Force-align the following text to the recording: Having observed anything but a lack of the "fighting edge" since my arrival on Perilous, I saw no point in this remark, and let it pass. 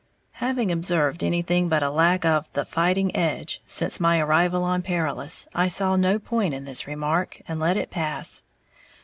Having 0.41 0.71
observed 0.71 1.23
anything 1.23 1.69
but 1.69 1.83
a 1.83 1.91
lack 1.91 2.25
of 2.25 2.51
the 2.53 2.65
"fighting 2.65 3.15
edge" 3.15 3.61
since 3.67 3.99
my 3.99 4.19
arrival 4.19 4.63
on 4.63 4.81
Perilous, 4.81 5.47
I 5.53 5.67
saw 5.67 5.95
no 5.95 6.17
point 6.17 6.55
in 6.55 6.65
this 6.65 6.87
remark, 6.87 7.39
and 7.47 7.59
let 7.59 7.77
it 7.77 7.91
pass. 7.91 8.43